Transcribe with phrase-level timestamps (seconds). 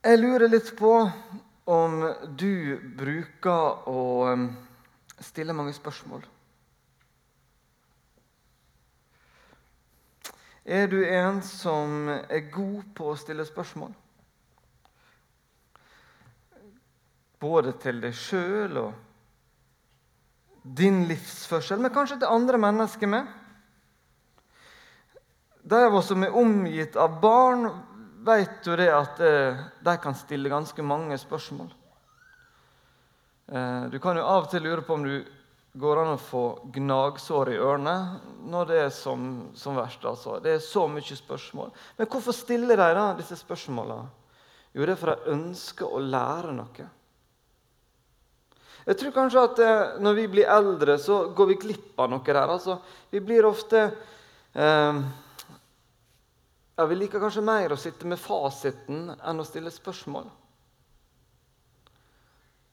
[0.00, 0.94] Jeg lurer litt på
[1.68, 1.96] om
[2.40, 4.46] du bruker å um,
[5.20, 6.22] stille mange spørsmål.
[10.64, 13.92] Er du en som er god på å stille spørsmål?
[17.44, 23.28] Både til deg sjøl og din livsførsel, men kanskje til andre mennesker med.
[25.60, 27.68] De av oss som er omgitt av barn,
[28.26, 31.70] vet jo det at eh, de kan stille ganske mange spørsmål.
[33.50, 35.16] Eh, du kan jo av og til lure på om du
[35.80, 36.44] går an å få
[36.74, 37.96] gnagsår i ørene
[38.50, 40.04] når det er som, som verst.
[40.04, 40.38] Altså.
[40.42, 41.70] Det er så mye spørsmål.
[41.98, 44.00] Men hvorfor stiller de da disse spørsmåla?
[44.74, 46.88] Jo, det er for de ønsker å lære noe.
[48.86, 52.24] Jeg tror kanskje at eh, når vi blir eldre, så går vi glipp av noe
[52.26, 52.46] der.
[52.46, 52.78] Altså,
[53.12, 53.82] vi blir ofte
[54.54, 55.02] eh,
[56.80, 60.30] ja, Vi liker kanskje mer å sitte med fasiten enn å stille spørsmål.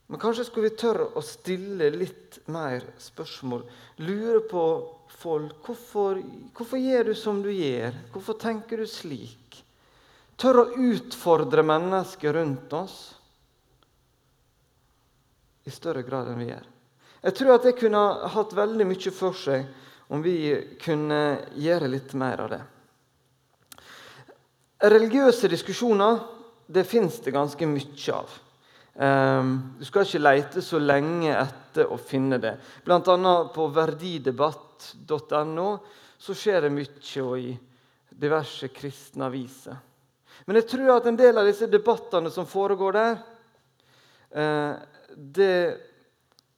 [0.07, 3.65] Men kanskje skulle vi tørre å stille litt mer spørsmål.
[4.07, 4.63] Lure på
[5.11, 5.57] folk.
[5.65, 6.21] Hvorfor,
[6.55, 7.97] hvorfor gjør du som du gjør?
[8.13, 9.59] Hvorfor tenker du slik?
[10.39, 12.95] Tørre å utfordre mennesker rundt oss
[15.67, 16.71] i større grad enn vi gjør.
[17.27, 19.67] Jeg tror at det kunne hatt veldig mye for seg
[20.15, 20.37] om vi
[20.79, 21.21] kunne
[21.59, 22.63] gjøre litt mer av det.
[24.77, 26.19] Religiøse diskusjoner
[26.67, 28.33] det fins det ganske mye av.
[28.97, 32.55] Um, du skal ikke lete så lenge etter å finne det.
[32.85, 35.67] Blant annet på verdidebatt.no
[36.17, 37.51] så skjer det mye i
[38.09, 39.77] diverse kristne aviser.
[40.45, 43.17] Men jeg tror at en del av disse debattene som foregår der,
[44.37, 44.73] uh,
[45.13, 45.57] det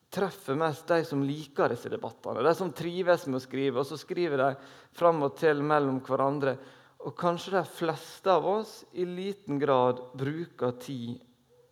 [0.09, 2.43] treffer mest de som liker disse debattene.
[2.43, 4.49] De som trives med å skrive, og så skriver de
[4.97, 6.57] fram og til mellom hverandre
[6.99, 11.21] og kanskje de fleste av oss i liten grad bruker tid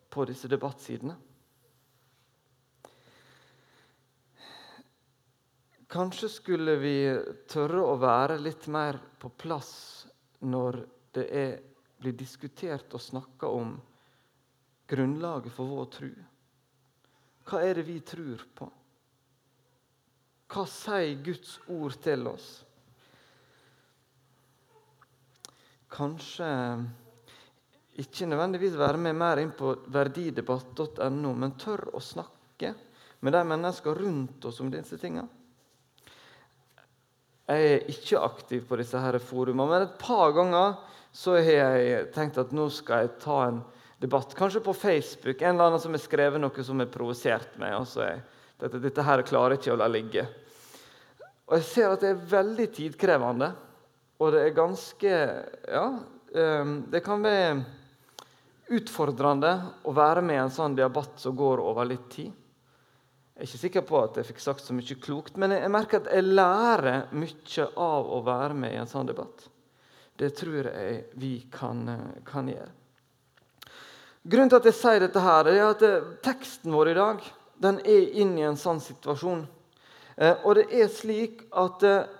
[0.08, 1.16] på disse debattsidene.
[5.88, 6.96] Kanskje skulle vi
[7.48, 9.72] tørre å være litt mer på plass
[10.44, 10.82] når
[11.16, 11.54] det er,
[11.98, 13.72] blir diskutert og snakka om
[14.88, 16.10] grunnlaget for vår tro.
[17.48, 18.68] Hva er det vi tror på?
[20.48, 22.48] Hva sier Guds ord til oss?
[25.92, 26.48] Kanskje
[27.98, 32.74] ikke nødvendigvis være med mer inn på verdidebatt.no, men tør å snakke
[33.26, 35.26] med de mennesker rundt oss om disse tingene.
[37.48, 40.76] Jeg er ikke aktiv på disse her forumene, men et par ganger
[41.16, 43.62] så har jeg tenkt at nå skal jeg ta en
[43.98, 44.34] debatt.
[44.36, 45.40] Kanskje på Facebook.
[45.40, 47.74] En eller annen som har skrevet noe som har provosert meg.
[47.78, 48.20] og så er
[48.60, 50.26] dette, dette her klarer jeg ikke å la ligge.
[51.48, 53.48] Og Jeg ser at det er veldig tidkrevende.
[54.18, 55.10] Og det er ganske
[55.70, 55.86] Ja,
[56.34, 57.64] ehm, det kan være
[58.74, 59.52] utfordrende
[59.88, 62.32] å være med i en sånn debatt som går over litt tid.
[63.38, 66.02] Jeg er ikke sikker på at jeg fikk sagt så mye klokt, men jeg merker
[66.02, 69.46] at jeg lærer mye av å være med i en sånn debatt.
[70.18, 71.84] Det tror jeg vi kan,
[72.26, 72.72] kan gjøre.
[74.26, 77.22] Grunnen til at jeg sier dette, her, er at eh, teksten vår i dag
[77.62, 79.46] den er inne i en sånn situasjon.
[80.18, 82.10] Eh, og det er slik at eh,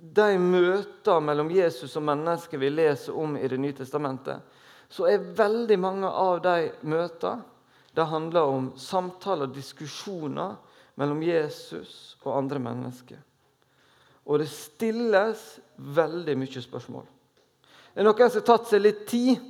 [0.00, 4.40] de møtene mellom Jesus og mennesker vi leser om i Det nye testamentet,
[4.88, 7.44] så er veldig mange av de møtene
[7.94, 10.54] det handler om samtaler og diskusjoner
[10.94, 13.18] mellom Jesus og andre mennesker.
[14.30, 15.42] Og det stilles
[15.76, 17.06] veldig mye spørsmål.
[17.90, 19.40] Det er noen som har tatt seg litt tid,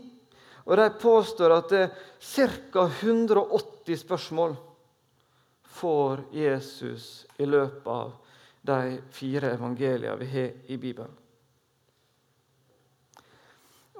[0.65, 1.93] og de påstår at det er
[2.73, 2.87] ca.
[2.89, 4.57] 180 spørsmål
[5.81, 8.15] får Jesus i løpet av
[8.61, 11.17] de fire evangeliene vi har i Bibelen.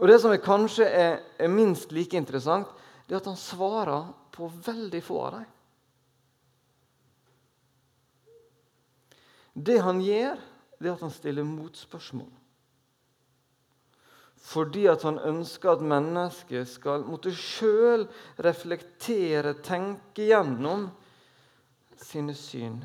[0.01, 2.69] Og Det som er kanskje er, er minst like interessant,
[3.07, 5.49] det er at han svarer på veldig få av dem.
[9.61, 10.39] Det han gjør,
[10.79, 12.31] det er at han stiller motspørsmål.
[14.41, 18.07] Fordi at han ønsker at mennesket skal måtte sjøl
[18.41, 20.89] reflektere, tenke gjennom
[22.01, 22.81] sine syn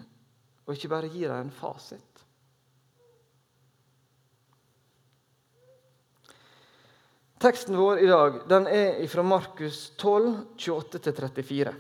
[0.66, 2.16] og ikke bare gir dem en fasit.
[7.42, 11.74] Teksten vår i dag den er fra Markus 12, 28-34.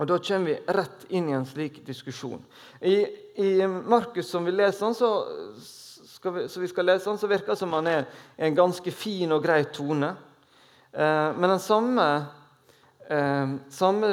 [0.00, 2.40] Og Da kommer vi rett inn i en slik diskusjon.
[2.80, 3.04] I,
[3.36, 5.10] i Markus, som vi leser så,
[6.32, 8.06] vi, så vi skal lese han, så virker det som han er
[8.36, 10.14] en ganske fin og grei tone.
[10.92, 12.06] Eh, men den samme,
[13.74, 14.12] samme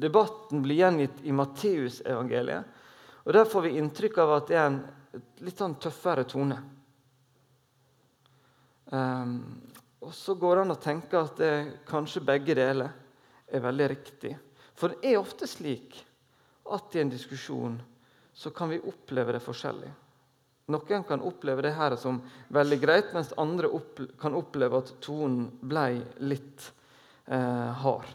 [0.00, 2.76] debatten blir gjengitt i Matteusevangeliet.
[3.26, 4.78] Og Der får vi inntrykk av at det er en
[5.44, 6.56] litt sånn tøffere tone.
[8.88, 9.34] Um,
[10.00, 11.54] Og så går det an å tenke at det,
[11.88, 12.92] kanskje begge deler
[13.50, 14.34] er veldig riktig.
[14.78, 15.96] For det er ofte slik
[16.70, 17.78] at i en diskusjon
[18.32, 19.90] så kan vi oppleve det forskjellig.
[20.68, 22.20] Noen kan oppleve det her som
[22.54, 23.70] veldig greit, mens andre
[24.20, 25.86] kan oppleve at tonen ble
[26.28, 26.68] litt
[27.26, 28.08] eh, hard.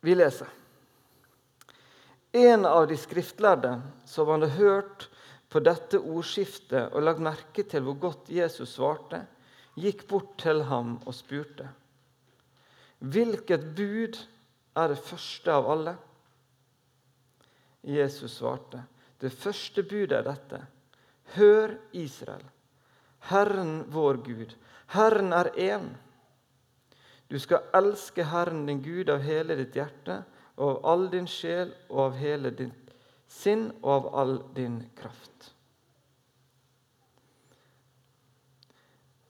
[0.00, 0.48] Vi leser.
[2.32, 5.08] En av de skriftlærde som hadde hørt
[5.48, 9.24] på dette ordskiftet og lagt merke til hvor godt Jesus svarte,
[9.78, 11.68] gikk bort til ham og spurte.
[12.98, 14.18] Hvilket bud
[14.78, 15.94] er det første av alle?
[17.86, 18.82] Jesus svarte.
[19.18, 20.60] Det første budet er dette.
[21.34, 22.44] Hør, Israel.
[23.30, 24.54] Herren vår Gud.
[24.94, 25.88] Herren er én.
[27.28, 30.22] Du skal elske Herren din Gud av hele ditt hjerte
[30.56, 32.94] og av all din sjel og av hele ditt
[33.28, 35.52] sinn og av all din kraft.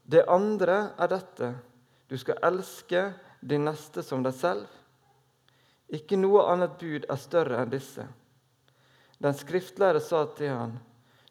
[0.09, 1.51] Det andre er dette.
[2.09, 3.03] Du skal elske
[3.41, 4.65] din neste som deg selv.
[5.93, 8.07] Ikke noe annet bud er større enn disse.
[9.19, 10.79] Den skriftlære sa til han,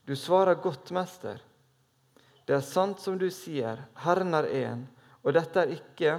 [0.05, 1.41] Du svarer godt, mester.
[2.45, 4.85] Det er sant som du sier, Herren er én,
[5.23, 6.13] og dette er ikke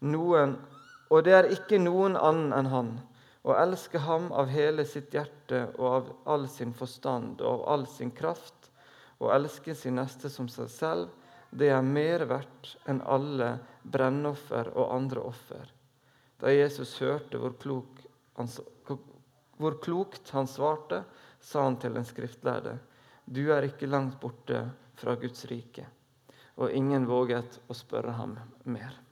[0.00, 0.58] noen
[1.10, 2.90] og det er ikke noen annen enn Han.
[3.42, 7.86] Å elske ham av hele sitt hjerte og av all sin forstand og av all
[7.88, 8.68] sin kraft,
[9.18, 11.08] og elske sin neste som seg selv,
[11.50, 15.72] det er mer verdt enn alle brennoffer og andre offer.
[16.40, 18.04] Da Jesus hørte hvor klok
[18.36, 18.48] han,
[19.56, 21.02] hvor klokt han svarte,
[21.40, 22.78] sa han til den skriftlærde.:
[23.24, 24.66] Du er ikke langt borte
[25.00, 25.88] fra Guds rike.
[26.60, 29.09] Og ingen våget å spørre ham mer.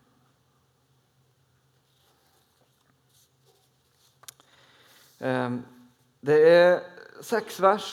[5.19, 6.77] Det er
[7.25, 7.89] seks vers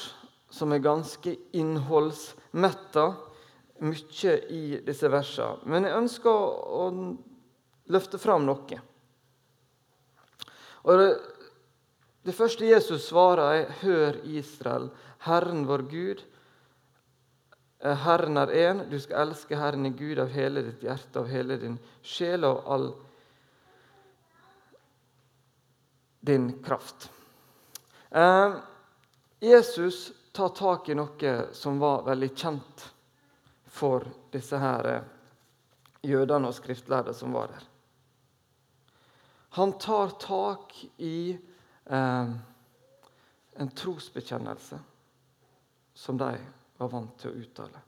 [0.54, 3.06] som er ganske innholdsmetta.
[3.84, 5.66] Mye i disse versene.
[5.68, 6.84] Men jeg ønsker å
[7.92, 8.78] løfte fram noe.
[10.86, 11.10] Og det
[12.26, 14.90] det første Jesus svarer, er 'Hør, Israel,
[15.20, 16.24] Herren vår Gud'.
[17.80, 18.90] Eh, Herren er én.
[18.90, 22.64] Du skal elske Herren i Gud av hele ditt hjerte, av hele din sjel og
[22.66, 22.94] all
[26.26, 27.12] din kraft.
[28.16, 28.54] Eh,
[29.40, 32.86] Jesus tar tak i noe som var veldig kjent
[33.68, 35.10] for disse her eh,
[36.08, 37.66] jødene og skriftlærde som var der.
[39.60, 42.32] Han tar tak i eh,
[43.60, 44.80] en trosbekjennelse
[45.94, 46.32] som de
[46.80, 47.84] var vant til å uttale.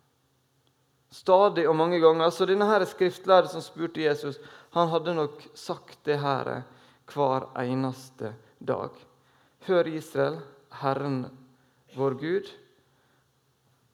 [1.08, 2.36] Stadig og mange ganger.
[2.36, 4.44] Så denne her skriftlæreren som spurte Jesus,
[4.76, 6.58] han hadde nok sagt det her
[7.16, 9.07] hver eneste dag.
[9.68, 10.40] Hør, Israel,
[10.80, 11.26] Herren
[11.96, 12.50] vår Gud,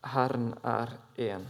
[0.05, 1.45] Herren er én.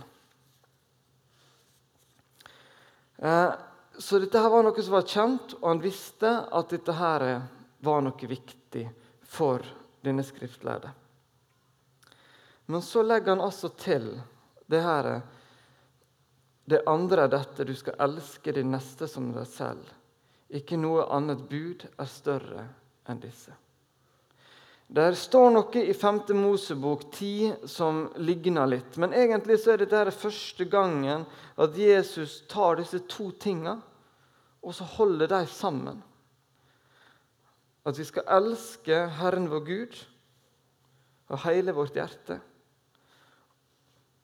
[3.17, 3.51] Eh,
[3.99, 7.25] så dette her var noe som var kjent, og han visste at dette her
[7.83, 8.85] var noe viktig
[9.27, 9.65] for
[10.05, 10.93] denne skriftlærde.
[12.71, 14.07] Men så legger han altså til
[14.71, 15.17] det her
[16.63, 19.83] Det andre er dette du skal elske din neste som deg selv.
[20.47, 22.63] Ikke noe annet bud er større
[23.11, 23.51] enn disse.
[24.94, 26.19] Der står noe i 5.
[26.38, 29.00] Mosebok 10 som ligner litt.
[29.01, 31.25] Men egentlig så er dette første gangen
[31.57, 33.80] at Jesus tar disse to tinga
[34.63, 36.00] og så holder de sammen.
[37.83, 39.97] At vi skal elske Herren vår Gud
[41.33, 42.40] av hele vårt hjerte.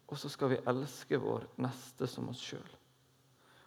[0.10, 2.70] Og så skal vi elske vår neste som oss sjøl.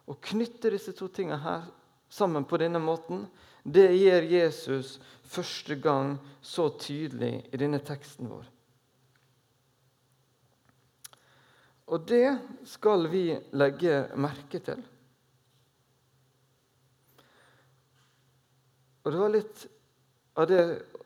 [0.09, 1.69] Å knytte disse to tingene her
[2.11, 3.27] sammen på denne måten,
[3.63, 4.97] det gjør Jesus
[5.33, 8.49] første gang så tydelig i denne teksten vår.
[11.93, 12.27] Og det
[12.67, 14.81] skal vi legge merke til.
[19.03, 19.65] Og Det var litt
[20.39, 20.63] av det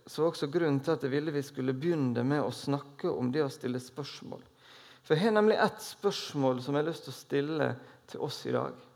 [0.08, 3.44] som var grunnen til at jeg ville vi skulle begynne med å snakke om det
[3.44, 4.44] å stille spørsmål.
[5.04, 7.70] For Jeg har nemlig ett spørsmål som jeg har lyst til å stille
[8.08, 8.87] til oss i dag.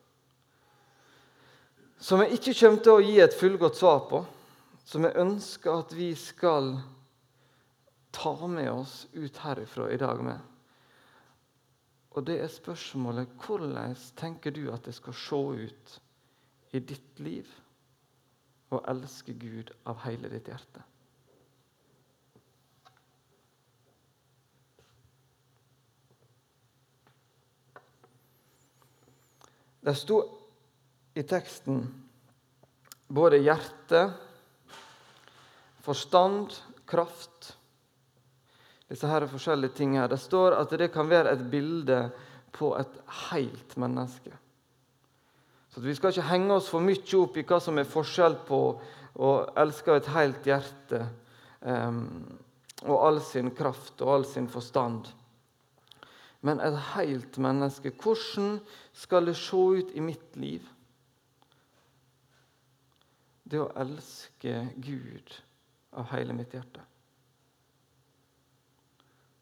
[2.01, 4.23] Som jeg ikke kommer til å gi et fullgodt svar på.
[4.85, 6.73] Som jeg ønsker at vi skal
[8.11, 10.39] ta med oss ut herifra i dag med.
[12.11, 15.99] Og det er spørsmålet hvordan tenker du at det skal se ut
[16.75, 17.47] i ditt liv?
[18.71, 20.83] og elske Gud av hele ditt hjerte.
[29.81, 30.21] Det sto
[31.13, 31.83] i teksten
[33.11, 34.05] både hjerte,
[35.83, 36.53] forstand,
[36.85, 37.55] kraft
[38.91, 40.09] Disse her forskjellige tingene.
[40.11, 42.09] Det står at det kan være et bilde
[42.51, 42.97] på et
[43.29, 44.33] helt menneske.
[45.71, 48.59] Så Vi skal ikke henge oss for mye opp i hva som er forskjell på
[49.15, 49.29] å
[49.63, 51.05] elske et helt hjerte
[51.63, 52.35] um,
[52.83, 55.07] og all sin kraft og all sin forstand.
[56.43, 57.93] Men et helt menneske.
[57.95, 58.57] Hvordan
[58.91, 60.67] skal det se ut i mitt liv?
[63.51, 65.33] Det å elske Gud
[65.99, 66.85] av hele mitt hjerte.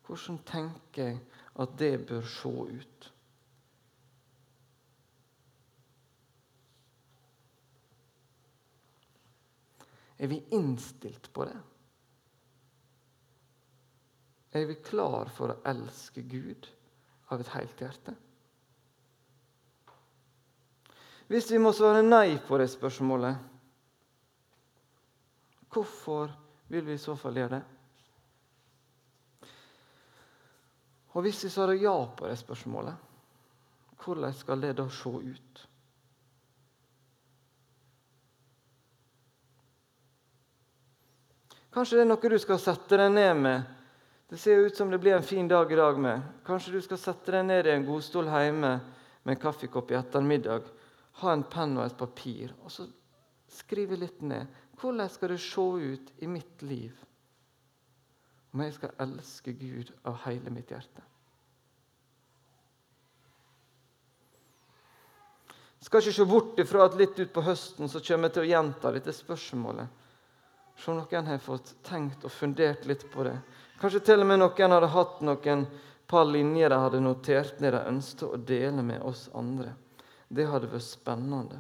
[0.07, 1.19] Hvordan tenker jeg
[1.61, 3.09] at det bør se ut?
[10.19, 11.59] Er vi innstilt på det?
[14.57, 16.65] Er vi klar for å elske Gud
[17.29, 18.15] av et helt hjerte?
[21.29, 23.37] Hvis vi må svare nei på det spørsmålet,
[25.69, 26.31] hvorfor
[26.67, 27.63] vil vi i så fall gjøre det?
[31.17, 32.93] Og hvis vi svarer ja på det spørsmålet,
[34.03, 35.65] hvordan skal det da se ut?
[41.73, 43.75] Kanskje det er noe du skal sette deg ned med.
[44.29, 46.21] Det ser ut som det blir en fin dag i dag med.
[46.45, 48.71] Kanskje du skal sette deg ned i en godstol hjemme
[49.23, 50.65] med en kaffekopp i ettermiddag.
[51.21, 52.85] Ha en penn og et papir, og så
[53.49, 54.49] skrive litt ned.
[54.79, 56.95] Hvordan skal det se ut i mitt liv
[58.53, 61.03] om jeg skal elske Gud av hele mitt hjerte?
[65.79, 68.49] Jeg skal ikke se bort ifra at litt utpå høsten så kommer jeg til å
[68.49, 69.87] gjenta dette spørsmålet.
[70.79, 73.37] Se om noen har fått tenkt og fundert litt på det.
[73.79, 75.65] Kanskje til og med noen hadde hatt noen
[76.09, 79.71] par linjer de hadde notert ned de ønsket å dele med oss andre.
[80.27, 81.59] Det hadde vært spennende.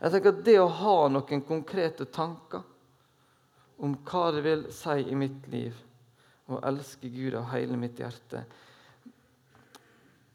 [0.00, 2.62] Jeg tenker at Det å ha noen konkrete tanker
[3.80, 5.76] om hva det vil si i mitt liv
[6.50, 8.42] å elske Gud av hele mitt hjerte,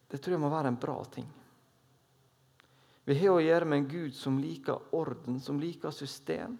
[0.07, 1.27] det tror jeg må være en bra ting.
[3.05, 6.55] Vi har å gjøre med en Gud som liker orden, som liker system.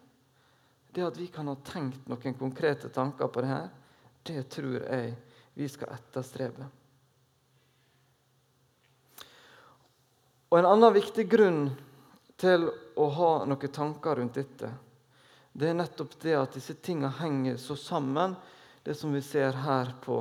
[0.92, 3.70] Det at vi kan ha tenkt noen konkrete tanker på det her,
[4.26, 5.16] det tror jeg
[5.56, 6.68] vi skal etterstrebe.
[10.52, 11.64] Og En annen viktig grunn
[12.40, 14.72] til å ha noen tanker rundt dette,
[15.56, 18.36] det er nettopp det at disse tingene henger så sammen,
[18.84, 20.20] det som vi ser her på,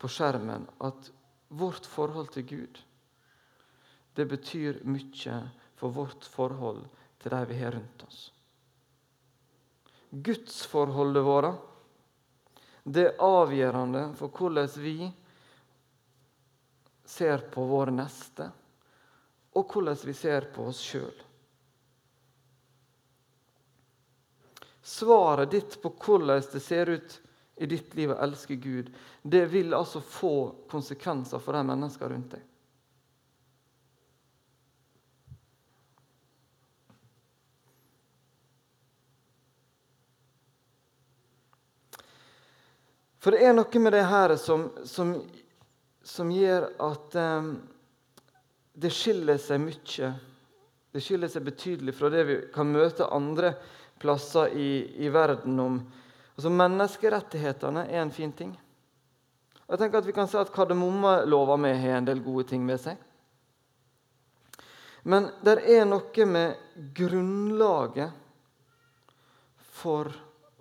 [0.00, 0.64] på skjermen.
[0.80, 1.10] At
[1.48, 2.80] vårt forhold til Gud
[4.16, 5.36] det betyr mye
[5.76, 6.86] for vårt forhold
[7.20, 8.20] til de vi har rundt oss.
[10.10, 11.58] Gudsforholdet vårt
[12.86, 15.10] det er avgjørende for hvordan vi
[17.06, 18.46] ser på våre neste,
[19.58, 21.25] og hvordan vi ser på oss sjøl.
[24.86, 27.20] Svaret ditt på hvordan det ser ut
[27.56, 30.36] i ditt liv å elske Gud, det vil altså få
[30.70, 32.44] konsekvenser for de menneskene rundt deg.
[43.18, 45.16] For det er noe med det her som, som,
[46.06, 47.56] som gjør at um,
[48.78, 50.12] det skiller seg mye.
[50.94, 53.56] Det skiller seg betydelig fra det vi kan møte andre
[53.98, 55.80] plasser i, i verden om.
[56.36, 58.52] Altså, menneskerettighetene er en fin ting.
[59.66, 62.64] Og jeg tenker at Vi kan si at kardemommelova med har en del gode ting
[62.66, 63.00] med seg.
[65.06, 68.10] Men det er noe med grunnlaget
[69.76, 70.10] for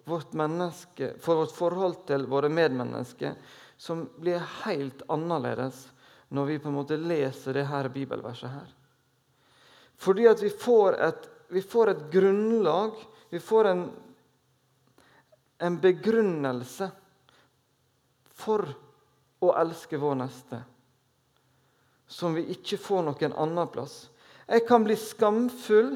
[0.06, 3.34] vårt menneske, for vårt forhold til våre medmennesker
[3.78, 5.88] som blir helt annerledes
[6.30, 8.70] når vi på en måte leser det her bibelverset her.
[9.98, 12.96] Fordi at vi får et, vi får et grunnlag,
[13.30, 13.84] vi får en,
[15.58, 16.90] en begrunnelse
[18.36, 18.68] for
[19.46, 20.62] å elske vår neste
[22.08, 24.06] som vi ikke får noen annen plass.
[24.46, 25.96] Jeg kan bli skamfull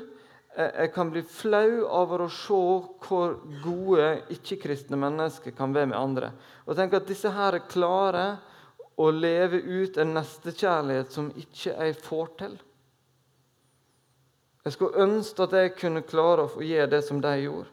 [0.59, 2.57] jeg kan bli flau over å se
[3.05, 6.31] hvor gode ikke-kristne mennesker kan være med andre.
[6.65, 8.39] Og tenke at disse her klarer
[8.99, 12.57] å leve ut en nestekjærlighet som ikke jeg får til.
[14.67, 17.69] Jeg skulle ønske at jeg kunne klare å få gjøre det som de gjorde.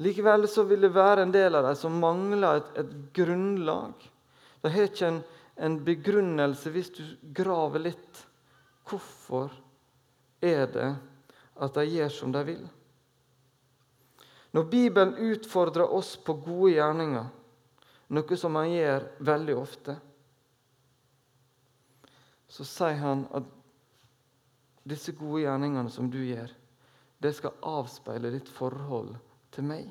[0.00, 4.06] Likevel så vil det være en del av dem som mangler et, et grunnlag.
[4.64, 5.20] De har ikke en,
[5.60, 7.02] en begrunnelse hvis du
[7.36, 8.22] graver litt.
[8.88, 9.52] Hvorfor
[10.40, 10.88] er det
[11.60, 12.64] at de gjør som de vil.
[14.56, 17.28] Når Bibelen utfordrer oss på gode gjerninger,
[18.10, 19.94] noe som han gjør veldig ofte,
[22.50, 23.59] så sier han at
[24.82, 26.50] disse gode gjerningene som du gjør,
[27.20, 29.12] det skal avspeile ditt forhold
[29.52, 29.88] til meg.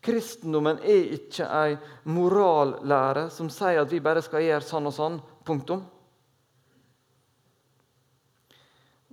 [0.00, 1.74] Kristendommen er ikke ei
[2.08, 5.18] morallære som sier at vi bare skal gjøre sånn og sånn.
[5.44, 5.82] Punktum.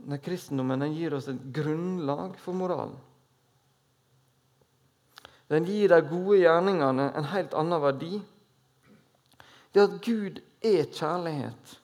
[0.07, 2.95] Nei, Kristendommen den gir oss et grunnlag for moralen.
[5.51, 8.21] Den gir de gode gjerningene en helt annen verdi.
[9.75, 11.75] Det at Gud er kjærlighet.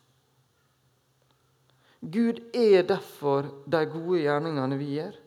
[2.04, 5.20] Gud er derfor de gode gjerningene vi gjør.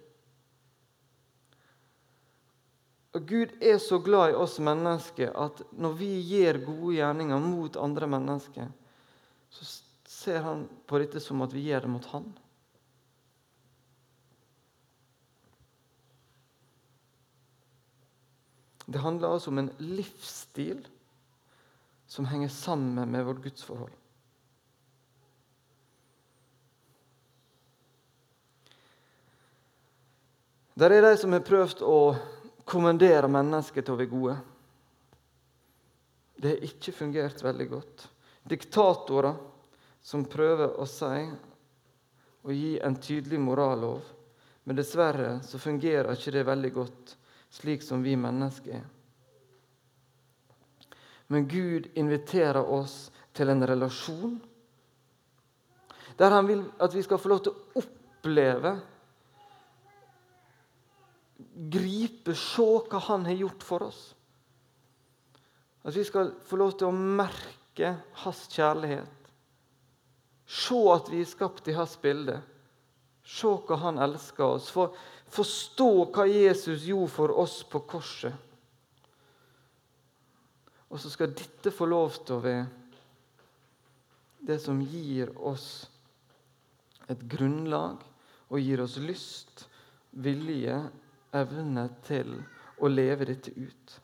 [3.16, 7.78] Og Gud er så glad i oss mennesker at når vi gjør gode gjerninger mot
[7.80, 8.68] andre mennesker,
[9.48, 9.68] så
[10.04, 12.28] ser han på dette som at vi gjør det mot han.
[18.86, 20.84] Det handler altså om en livsstil
[22.06, 23.96] som henger sammen med vårt gudsforhold.
[30.76, 31.98] Der er de som har prøvd å
[32.68, 34.34] kommandere mennesker til å være gode.
[36.36, 38.02] Det har ikke fungert veldig godt.
[38.44, 39.38] Diktatorer
[40.04, 41.22] som prøver å si
[42.46, 44.02] og gi en tydelig morallov.
[44.68, 47.14] Men dessverre så fungerer ikke det veldig godt
[47.56, 48.84] slik som vi mennesker er.
[51.32, 54.36] Men Gud inviterer oss til en relasjon
[56.16, 58.74] der han vil at vi skal få lov til å oppleve
[61.56, 64.00] gripe, se hva han har gjort for oss.
[65.86, 69.30] At vi skal få lov til å merke hans kjærlighet.
[70.46, 72.40] Se at vi er skapt i hans bilde.
[73.26, 74.68] Se hva han elsker oss.
[74.74, 74.94] For,
[75.32, 78.34] forstå hva Jesus gjorde for oss på korset.
[80.86, 82.66] Og så skal dette få lov til å være
[84.46, 85.88] det som gir oss
[87.10, 88.02] et grunnlag
[88.46, 89.66] og gir oss lyst,
[90.10, 90.78] vilje
[91.42, 92.34] evne til
[92.80, 94.00] å leve dette ut.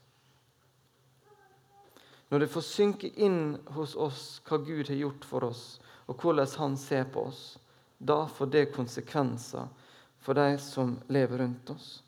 [2.33, 6.49] Når det får synke inn hos oss hva Gud har gjort for oss, og hvordan
[6.59, 7.59] Han ser på oss,
[7.99, 9.68] da får det konsekvenser
[10.18, 12.02] for de som lever rundt oss.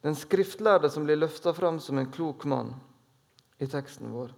[0.00, 2.72] Den skriftlærde som blir løfta fram som en klok mann
[3.60, 4.32] i teksten vår.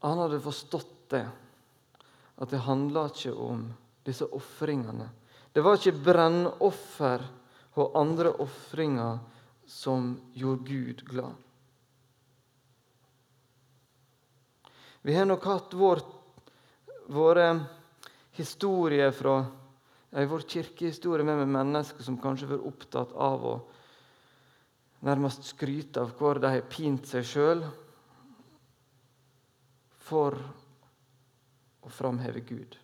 [0.00, 1.26] Han hadde forstått det,
[2.40, 3.66] at det handla ikke om
[4.06, 5.10] disse ofringene.
[5.52, 7.26] Det var ikke brennoffer
[7.78, 9.20] og andre ofringer
[9.70, 11.34] som gjorde Gud glad.
[15.02, 16.02] Vi har nok hatt vår,
[17.08, 17.46] våre
[18.36, 19.38] historier fra
[20.10, 23.54] i vår kirkehistorie med, med mennesker som kanskje har vært opptatt av å
[25.06, 27.62] nærmest skryte av hvor de har pint seg sjøl
[30.10, 30.36] for
[31.80, 32.76] å framheve Gud.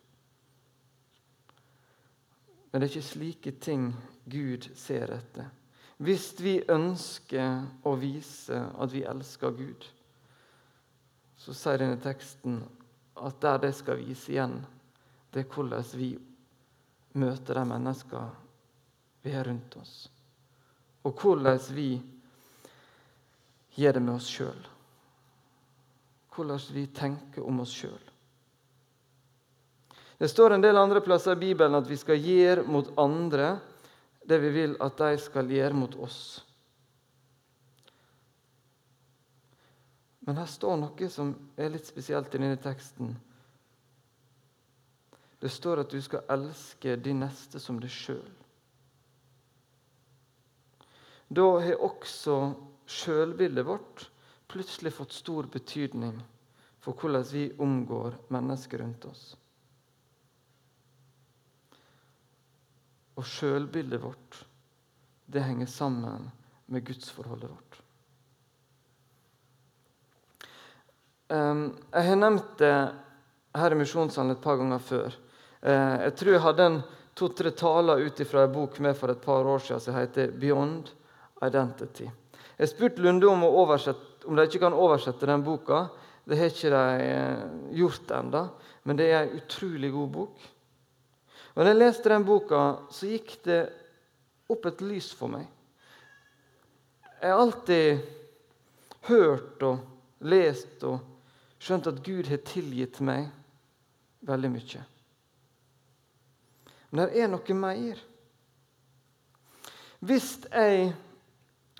[2.70, 3.90] Men det er ikke slike ting
[4.30, 5.50] Gud ser etter.
[5.96, 9.86] Hvis vi ønsker å vise at vi elsker Gud,
[11.40, 12.60] så sier denne teksten
[13.16, 14.58] at der det skal vise igjen,
[15.32, 16.10] det er hvordan vi
[17.16, 18.28] møte de menneskene
[19.26, 19.94] vi har rundt oss.
[21.06, 21.90] Og hvordan vi
[23.76, 24.66] gjør det med oss sjøl.
[26.34, 28.02] Hvordan vi tenker om oss sjøl.
[30.16, 33.56] Det står en del andre plasser i Bibelen at vi skal gjøre mot andre
[34.26, 36.20] det vi vil at de skal gjøre mot oss.
[40.26, 43.12] Men her står noe som er litt spesielt i denne teksten.
[45.40, 48.28] Det står at du skal elske din neste som deg sjøl.
[51.28, 52.36] Da har også
[52.86, 54.06] sjølbildet vårt
[54.46, 56.14] plutselig fått stor betydning
[56.80, 59.24] for hvordan vi omgår mennesker rundt oss.
[63.16, 64.38] Og sjølbildet vårt,
[65.26, 66.30] det henger sammen
[66.70, 67.80] med gudsforholdet vårt.
[71.26, 72.74] Jeg har nevnt det
[73.56, 75.16] her i Misjonssalen et par ganger før.
[75.66, 76.76] Eh, jeg tror jeg hadde en
[77.16, 80.92] to-tre taler ut fra en bok med for et par år siden som heter 'Beyond
[81.42, 82.10] Identity'.
[82.58, 85.88] Jeg spurte Lunde om, om, de ikke kan oversette den boka.
[86.24, 88.48] Det har ikke de eh, gjort ennå,
[88.84, 90.36] men det er en utrolig god bok.
[91.54, 93.68] Og når jeg leste den boka, så gikk det
[94.48, 95.46] opp et lys for meg.
[97.22, 97.98] Jeg har alltid
[99.08, 99.78] hørt og
[100.20, 101.00] lest og
[101.58, 103.30] skjønt at Gud har tilgitt meg
[104.20, 104.95] veldig mye.
[106.96, 107.98] Men det er noe mer.
[110.00, 110.94] Hvis jeg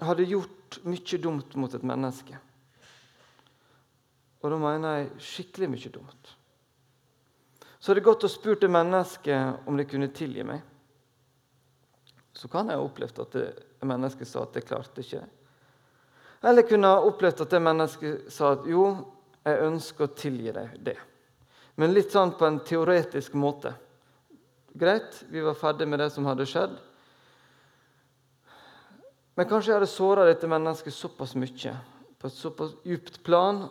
[0.05, 2.37] hadde gjort mye dumt mot et menneske,
[4.45, 6.33] og da mener jeg skikkelig mye dumt,
[7.81, 10.61] så hadde jeg gått og spurt det mennesket om det kunne tilgi meg.
[12.37, 15.23] Så kan jeg ha opplevd at det mennesket sa at det klarte ikke.
[16.45, 18.85] Eller kunne ha opplevd at det mennesket sa at jo,
[19.49, 20.99] jeg ønsker å tilgi deg det.
[21.81, 23.73] Men litt sånn på en teoretisk måte.
[24.77, 26.75] Greit, vi var ferdig med det som hadde skjedd.
[29.37, 31.73] Men kanskje jeg hadde såra dette mennesket såpass mye,
[32.17, 33.67] på et såpass djupt plan,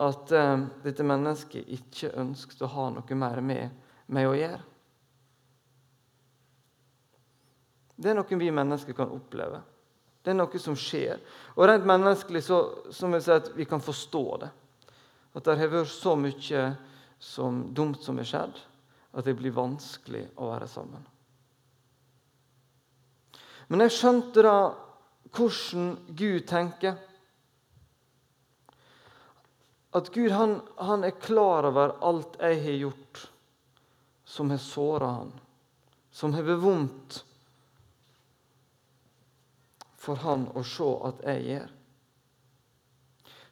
[0.00, 4.64] at eh, dette mennesket ikke ønsket å ha noe mer med meg å gjøre.
[7.96, 9.62] Det er noe vi mennesker kan oppleve.
[10.20, 11.20] Det er noe som skjer.
[11.56, 12.60] Og rent menneskelig så,
[12.92, 14.50] så må jeg si at vi kan forstå det.
[15.36, 16.64] At det har vært så mye
[17.20, 18.60] som dumt som har skjedd,
[19.16, 21.04] at det blir vanskelig å være sammen.
[23.72, 24.56] Men jeg skjønte da
[25.36, 26.98] hvordan Gud tenker.
[29.96, 33.22] At Gud han, han er klar over alt jeg har gjort
[34.26, 35.32] som har såra han,
[36.10, 37.22] som har vondt
[39.96, 41.72] for han å se at jeg gjør.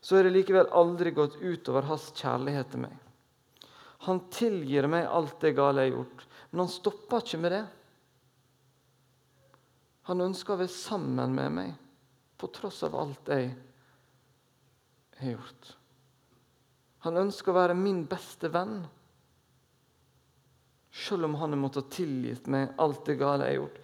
[0.05, 3.04] Så har det likevel aldri gått utover hans kjærlighet til meg.
[4.05, 7.62] Han tilgir meg alt det gale jeg har gjort, men han stopper ikke med det.
[10.11, 11.71] Han ønsker å være sammen med meg
[12.37, 13.55] på tross av alt jeg
[15.21, 15.71] har gjort.
[17.07, 18.83] Han ønsker å være min beste venn,
[20.95, 23.81] selv om han har måttet tilgitt meg alt det gale jeg har gjort.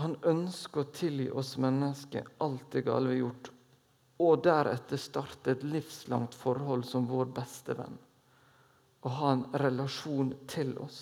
[0.00, 3.50] Han ønsker å tilgi oss mennesker alt det gale vi har gjort,
[4.20, 7.96] og deretter starte et livslangt forhold som vår beste venn.
[9.00, 11.00] Og ha en relasjon til oss.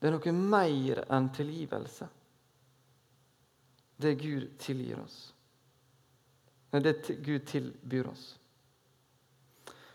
[0.00, 2.08] Det er noe mer enn tilgivelse.
[3.96, 5.20] Det Gud tilgir oss.
[6.74, 8.24] Nei, det Gud tilbyr oss.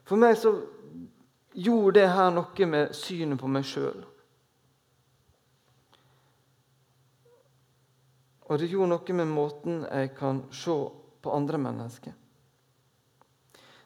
[0.07, 0.55] For meg så
[1.53, 4.01] gjorde det her noe med synet på meg sjøl.
[8.51, 10.73] Og det gjorde noe med måten jeg kan se
[11.23, 12.17] på andre mennesker.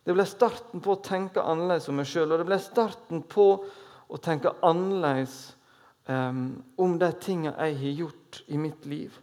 [0.06, 3.46] Det ble starten på å tenke annerledes om meg sjøl, og det ble starten på
[4.10, 5.38] å tenke annerledes
[6.10, 9.22] um, om de tingene jeg har gjort i mitt liv.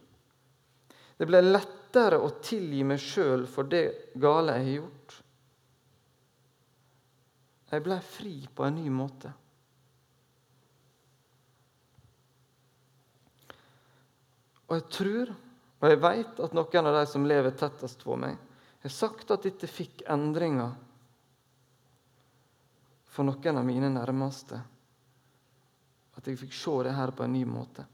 [1.19, 5.19] Det ble lettere å tilgi meg sjøl for det gale jeg har gjort.
[7.73, 9.31] Jeg ble fri på en ny måte.
[14.73, 15.29] Og jeg tror,
[15.83, 18.39] og jeg vet, at noen av de som lever tettest på meg,
[18.81, 20.71] har sagt at dette fikk endringer
[23.13, 24.57] for noen av mine nærmeste.
[26.17, 27.85] At jeg fikk se det her på en ny måte.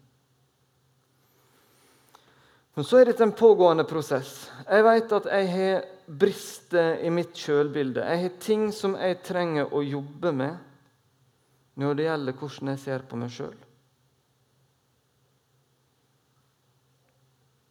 [2.80, 4.46] Men så er dette en pågående prosess.
[4.64, 8.08] Jeg vet at jeg har brister i mitt sjølbilde.
[8.08, 13.04] Jeg har ting som jeg trenger å jobbe med når det gjelder hvordan jeg ser
[13.12, 13.60] på meg sjøl.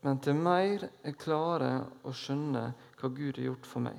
[0.07, 2.69] Men til mer jeg klarer å skjønne
[3.01, 3.99] hva Gud har gjort for meg,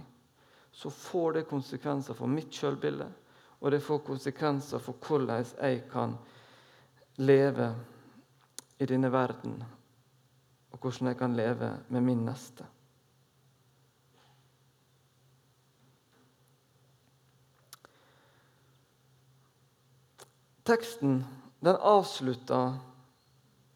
[0.72, 3.10] så får det konsekvenser for mitt sjølbilde,
[3.60, 6.16] og det får konsekvenser for hvordan jeg kan
[7.20, 7.74] leve
[8.80, 9.58] i denne verden,
[10.72, 12.68] og hvordan jeg kan leve med min neste.
[20.70, 21.26] Teksten
[21.60, 22.78] den avslutter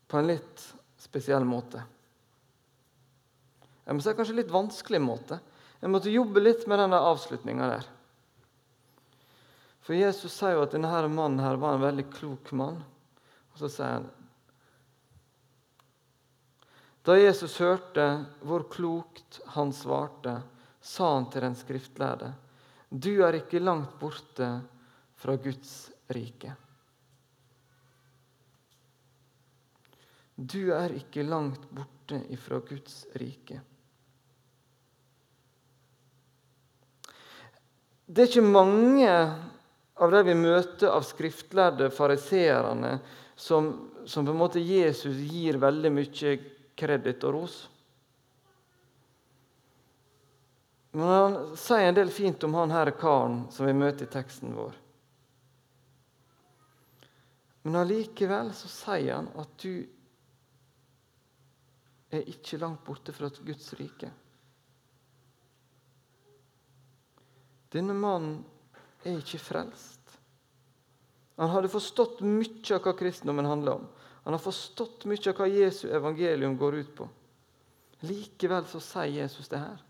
[0.07, 0.61] på en litt
[1.01, 1.81] spesiell måte.
[3.83, 5.39] Jeg må si kanskje litt vanskelig måte.
[5.83, 7.87] Jeg måtte jobbe litt med denne avslutninga der.
[9.83, 12.79] For Jesus sier jo at denne mannen her var en veldig klok mann.
[13.51, 14.11] Og så sier han
[17.03, 18.05] Da Jesus hørte
[18.47, 20.37] hvor klokt han svarte,
[20.79, 22.31] sa han til den skriftlærde.:
[22.87, 24.47] Du er ikke langt borte
[25.19, 26.55] fra Guds rike.
[30.35, 33.59] Du er ikke langt borte ifra Guds rike.
[38.13, 42.99] Det er ikke mange av de vi møter av skriftlærde fariseerne,
[43.33, 43.71] som,
[44.05, 46.33] som, på en måte Jesus gir veldig mye
[46.77, 47.55] kreditt og ros.
[50.93, 54.53] Men han sier en del fint om han her karen som vi møter i teksten
[54.53, 54.77] vår.
[57.65, 59.73] Men allikevel så sier han at du
[62.13, 64.11] er ikke langt borte fra Guds rike.
[67.73, 68.43] Denne mannen
[69.03, 70.17] er ikke frelst.
[71.41, 73.87] Han hadde forstått mye av hva kristendommen handler om.
[74.23, 77.07] Han har forstått mye av hva Jesu evangelium går ut på.
[78.05, 79.81] Likevel så sier Jesus det her.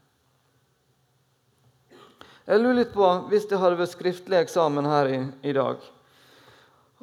[2.46, 5.80] Jeg lurer litt på, Hvis det hadde vært skriftlig eksamen her i, i dag,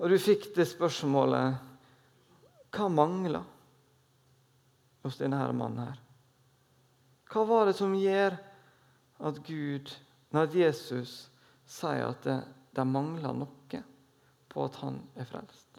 [0.01, 1.61] og du fikk det spørsmålet
[2.73, 3.45] Hva mangler
[5.05, 5.99] hos denne mannen her?
[7.31, 8.37] Hva var det som gjør
[9.21, 9.91] at Gud,
[10.31, 11.15] når Jesus
[11.67, 12.39] sier at det,
[12.77, 13.83] det mangler noe
[14.51, 15.79] på at han er frelst?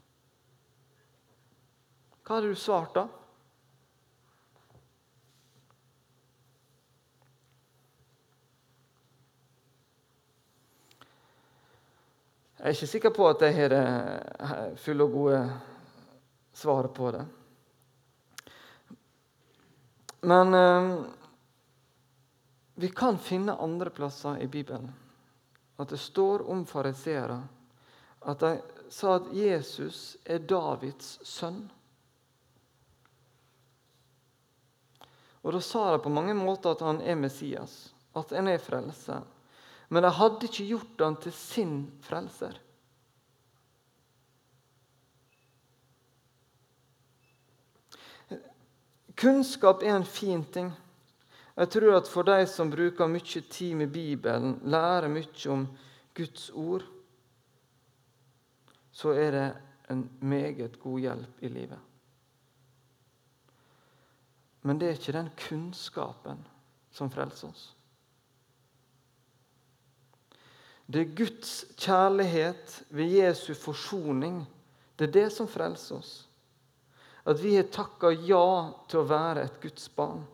[2.21, 3.07] Hva hadde du svart da?
[12.61, 15.37] Jeg er ikke sikker på at jeg har fulle og gode
[16.53, 17.23] svaret på det.
[20.21, 20.91] Men eh,
[22.81, 24.89] vi kan finne andre plasser i Bibelen
[25.81, 27.37] at det står om fariseere
[28.21, 28.55] at de
[28.93, 31.63] sa at Jesus er Davids sønn.
[35.41, 39.25] Og Da sa de på mange måter at han er Messias, at han er frelseren.
[39.89, 41.73] Men de hadde ikke gjort han til sin
[42.05, 42.59] frelser.
[49.17, 50.71] Kunnskap er en fin ting.
[51.61, 55.67] Jeg tror at For de som bruker mye tid med Bibelen, lærer mye om
[56.17, 56.87] Guds ord,
[58.91, 59.45] så er det
[59.93, 61.77] en meget god hjelp i livet.
[64.61, 66.41] Men det er ikke den kunnskapen
[66.91, 67.69] som frelser oss.
[70.91, 74.43] Det er Guds kjærlighet ved Jesu forsoning.
[74.97, 76.13] Det er det som frelser oss.
[77.25, 78.45] At vi har takka ja
[78.89, 80.25] til å være et Guds barn.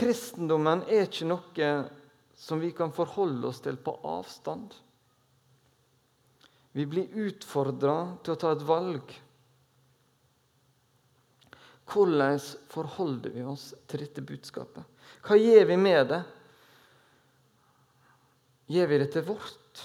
[0.00, 1.72] Kristendommen er ikke noe
[2.40, 4.72] som vi kan forholde oss til på avstand.
[6.72, 9.12] Vi blir utfordra til å ta et valg.
[11.90, 12.38] Hvordan
[12.70, 14.86] forholder vi oss til dette budskapet?
[15.26, 16.20] Hva gjør vi med det?
[18.70, 19.84] Gjør vi det til vårt?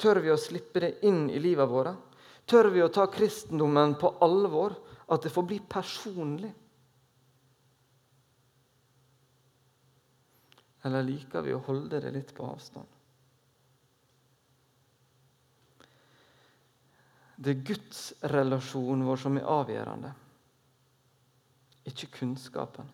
[0.00, 1.94] Tør vi å slippe det inn i livet vårt?
[2.48, 4.74] Tør vi å ta kristendommen på alvor,
[5.12, 6.50] at det får bli personlig?
[10.86, 12.86] Eller liker vi å holde det litt på avstand?
[17.36, 20.12] Det er gudsrelasjonen vår som er avgjørende,
[21.90, 22.88] ikke kunnskapen.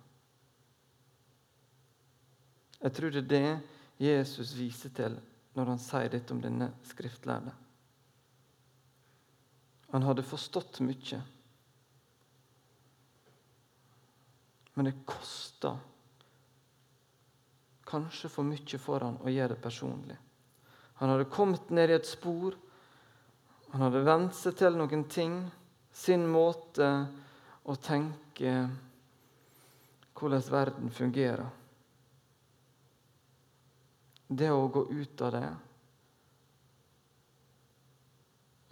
[2.82, 5.20] Jeg tror det er det Jesus viser til
[5.54, 7.52] når han sier dette om denne skriftlærde.
[9.92, 11.20] Han hadde forstått mye,
[14.74, 15.76] men det kosta
[17.92, 20.18] kanskje for mye for han å gjøre det personlig.
[20.98, 22.56] Han hadde kommet ned i et spor.
[23.72, 25.36] Han hadde vent seg til noen ting,
[25.92, 26.88] sin måte
[27.68, 28.54] å tenke
[30.16, 31.50] hvordan verden fungerer
[34.32, 35.48] det å gå ut av det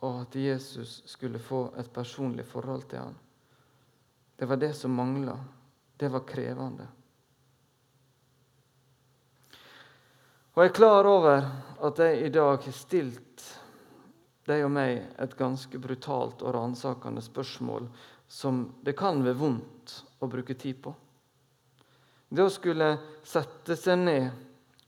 [0.00, 3.16] og at Jesus skulle få et personlig forhold til ham.
[4.36, 5.36] Det var det som mangla.
[5.96, 6.86] Det var krevende.
[10.60, 11.44] Og jeg er klar over
[11.88, 13.44] at jeg i dag har stilt
[14.44, 17.86] deg og meg et ganske brutalt og ransakende spørsmål
[18.28, 20.92] som det kan være vondt å bruke tid på.
[22.28, 22.90] Det å skulle
[23.24, 24.26] sette seg ned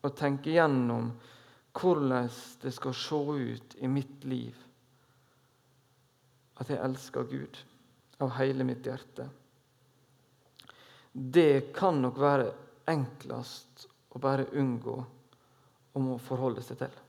[0.05, 1.09] og tenke gjennom
[1.81, 2.29] hvordan
[2.67, 4.61] det skal se ut i mitt liv
[6.61, 7.63] at jeg elsker Gud
[8.21, 9.25] av hele mitt hjerte.
[11.17, 12.53] Det kan nok være
[12.93, 15.01] enklest å bare unngå
[15.99, 17.01] om å forholde seg til.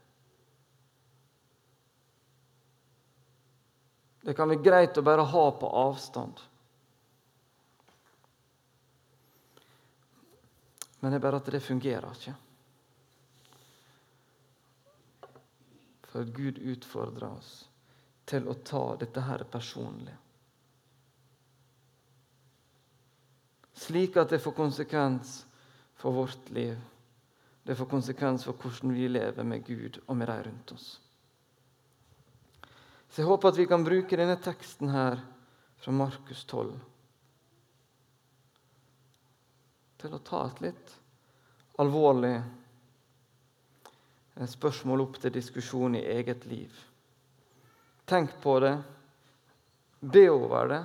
[4.24, 6.40] Det kan være greit å bare ha på avstand.
[11.02, 12.36] Men det er bare at det fungerer ikke.
[16.14, 17.54] for Gud utfordrer oss
[18.30, 20.14] til å ta dette her personlig.
[23.74, 25.32] Slik at det får konsekvens
[25.98, 26.78] for vårt liv.
[27.64, 30.88] Det får konsekvens for hvordan vi lever med Gud og med de rundt oss.
[33.10, 35.22] Så Jeg håper at vi kan bruke denne teksten her
[35.78, 36.74] fra Markus 12
[40.04, 40.96] til å ta et litt
[41.80, 42.36] alvorlig
[44.50, 46.74] spørsmål opp til diskusjon i eget liv.
[48.10, 48.76] Tenk på det.
[50.00, 50.82] Be over det.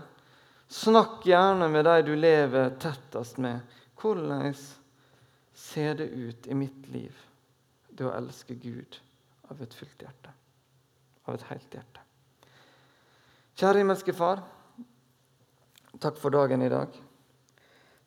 [0.69, 3.65] Snakk gjerne med de du lever tettest med.
[3.99, 4.53] Hvordan
[5.59, 7.17] ser det ut i mitt liv,
[7.91, 9.01] det å elske Gud
[9.51, 10.33] av et fullt hjerte.
[11.27, 12.05] Av et helt hjerte.
[13.59, 14.45] Kjære himmelske Far.
[15.99, 16.95] Takk for dagen i dag.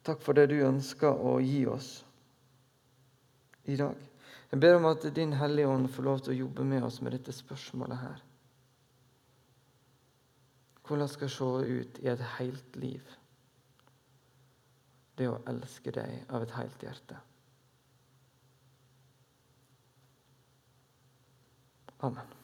[0.08, 1.90] Takk for det du ønsker å gi oss
[3.68, 3.98] i dag.
[4.52, 7.14] Jeg ber om at Din Hellige Ånd får lov til å jobbe med oss med
[7.16, 8.22] dette spørsmålet her.
[10.88, 13.12] Hvordan skal det se ut i et helt liv?
[15.20, 17.20] Det å elske deg av et helt hjerte.
[22.04, 22.41] Amen.